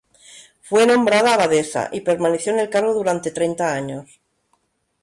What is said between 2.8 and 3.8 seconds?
durante treinta